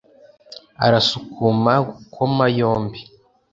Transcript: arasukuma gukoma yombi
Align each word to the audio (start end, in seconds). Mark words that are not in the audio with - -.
arasukuma 0.85 1.73
gukoma 1.87 2.45
yombi 2.59 2.99